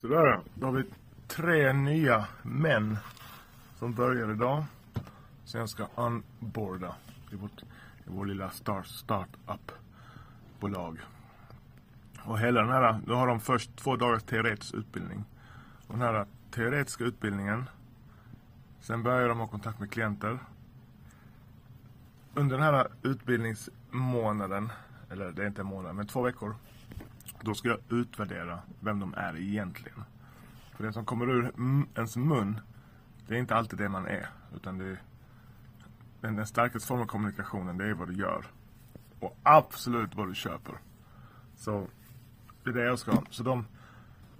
[0.00, 0.84] Sådär, då har vi
[1.26, 2.98] tre nya män
[3.78, 4.64] som börjar idag.
[5.44, 6.94] Sen jag ska unboarda
[7.32, 7.62] i, vårt,
[7.98, 10.98] i vår lilla start, startup-bolag.
[12.24, 15.24] Och hela den här, då har de först två dagars teoretisk utbildning.
[15.86, 17.68] Och den här teoretiska utbildningen,
[18.80, 20.38] sen börjar de ha kontakt med klienter.
[22.34, 24.72] Under den här utbildningsmånaden,
[25.10, 26.54] eller det är inte en månad, men två veckor
[27.40, 30.04] då ska jag utvärdera vem de är egentligen.
[30.76, 31.52] För det som kommer ur
[31.94, 32.60] ens mun,
[33.26, 34.28] det är inte alltid det man är.
[34.54, 35.02] Utan det är,
[36.20, 38.46] den, den starkaste formen av kommunikationen, det är vad du gör.
[39.20, 40.74] Och absolut vad du köper.
[41.56, 41.86] Så
[42.64, 43.22] det är det jag ska.
[43.30, 43.66] Så de,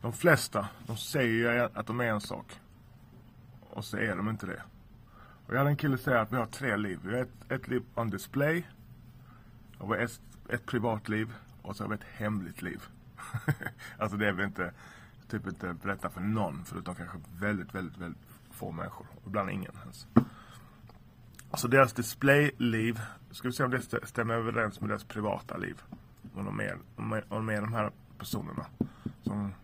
[0.00, 2.60] de flesta, de säger att de är en sak.
[3.70, 4.62] Och så är de inte det.
[5.46, 6.98] Och jag hade en kille säga att vi har tre liv.
[7.02, 8.66] Vi har ett, ett liv on display.
[9.78, 11.34] Och vi har ett, ett privat liv.
[11.64, 12.82] Och så har vi ett hemligt liv.
[13.98, 14.72] alltså det är vi inte,
[15.28, 19.06] typ inte berätta för någon förutom kanske väldigt, väldigt, väldigt få människor.
[19.26, 20.06] Ibland ingen ens.
[21.50, 25.82] Alltså deras displayliv, ska vi se om det stämmer överens med deras privata liv.
[26.34, 28.66] Om de är, om de, är de här personerna
[29.22, 29.54] som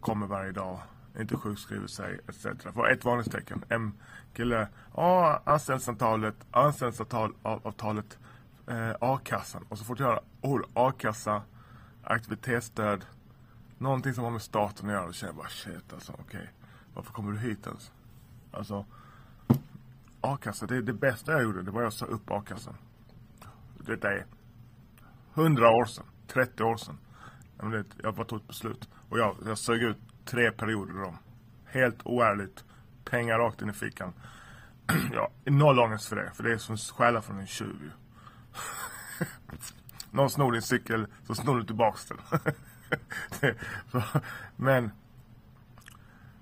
[0.00, 0.80] kommer varje dag,
[1.18, 2.46] inte sjukskriver sig etc.
[2.74, 3.64] För ett varningstecken.
[3.68, 3.92] En
[4.32, 8.18] kille, ja anställningsavtalet, anställningsavtalet,
[8.70, 9.64] eh, a-kassan.
[9.68, 11.42] Och så fort jag hör ord a-kassa,
[12.02, 13.04] aktivitetsstöd,
[13.78, 15.06] någonting som har med staten att göra.
[15.06, 16.24] Då känner jag bara shit alltså, okej.
[16.24, 16.46] Okay.
[16.94, 17.92] Varför kommer du hit ens?
[18.52, 18.84] Alltså,
[20.20, 22.74] a-kassa, det, det bästa jag gjorde, det var att jag sa upp a-kassan.
[23.78, 24.26] Detta är
[25.34, 26.98] hundra år sedan, 30 år sedan.
[27.58, 28.88] Jag, vet, jag bara tog ett beslut.
[29.08, 31.16] Och jag, jag sög ut tre perioder om.
[31.64, 32.64] Helt oärligt.
[33.04, 34.12] Pengar rakt in i fickan.
[35.12, 36.30] ja, noll ångest för det.
[36.34, 37.92] För det är som stjäla från en tjuv
[40.10, 42.18] någon snor din cykel så snor du tillbaks den.
[44.56, 44.90] men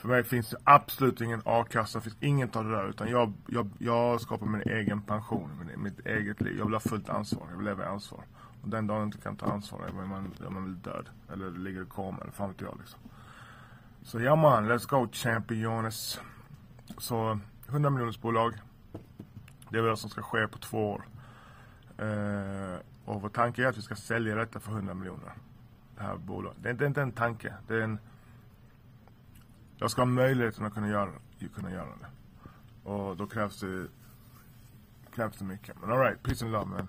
[0.00, 2.88] för mig finns det absolut ingen a-kassa, finns inget av det där.
[2.88, 6.58] Utan jag, jag, jag skapar min egen pension, min, mitt eget liv.
[6.58, 8.24] Jag vill ha fullt ansvar, jag vill leva i ansvar.
[8.62, 11.08] Och den dagen jag inte kan ta ansvar är man, är man väl död.
[11.32, 13.00] Eller ligger i koma, eller fan vet jag liksom.
[14.02, 16.20] Så ja man, let's go champions.
[16.98, 17.38] Så
[17.68, 18.54] 100 miljoners bolag.
[19.68, 21.02] Det är väl det som ska ske på två år.
[21.98, 25.32] Eh, och vår tanke är att vi ska sälja detta för 100 miljoner.
[25.96, 26.62] Det här bolaget.
[26.62, 27.54] Det är, det är inte en tanke.
[27.66, 27.98] Det är en...
[29.76, 31.10] Jag ska ha möjligheten att kunna göra,
[31.54, 32.06] kunna göra det.
[32.90, 33.86] Och då krävs det,
[35.14, 35.80] krävs det mycket.
[35.80, 36.88] Men alright, peace and love man.